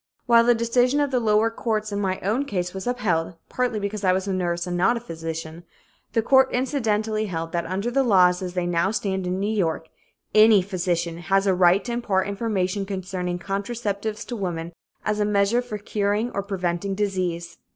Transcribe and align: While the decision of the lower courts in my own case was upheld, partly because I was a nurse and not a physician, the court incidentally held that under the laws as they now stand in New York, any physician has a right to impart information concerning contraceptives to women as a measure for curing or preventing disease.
While 0.25 0.45
the 0.45 0.55
decision 0.55 0.99
of 0.99 1.11
the 1.11 1.19
lower 1.19 1.51
courts 1.51 1.91
in 1.91 1.99
my 1.99 2.19
own 2.21 2.45
case 2.45 2.73
was 2.73 2.87
upheld, 2.87 3.35
partly 3.49 3.77
because 3.79 4.03
I 4.03 4.13
was 4.13 4.27
a 4.27 4.33
nurse 4.33 4.65
and 4.65 4.75
not 4.75 4.97
a 4.97 4.99
physician, 4.99 5.63
the 6.13 6.23
court 6.23 6.49
incidentally 6.51 7.27
held 7.27 7.51
that 7.51 7.67
under 7.67 7.91
the 7.91 8.01
laws 8.01 8.41
as 8.41 8.55
they 8.55 8.65
now 8.65 8.89
stand 8.89 9.27
in 9.27 9.39
New 9.39 9.55
York, 9.55 9.89
any 10.33 10.63
physician 10.63 11.19
has 11.19 11.45
a 11.45 11.53
right 11.53 11.83
to 11.85 11.91
impart 11.91 12.27
information 12.27 12.83
concerning 12.83 13.37
contraceptives 13.37 14.25
to 14.25 14.35
women 14.35 14.73
as 15.05 15.19
a 15.19 15.23
measure 15.23 15.61
for 15.61 15.77
curing 15.77 16.31
or 16.31 16.41
preventing 16.41 16.95
disease. 16.95 17.59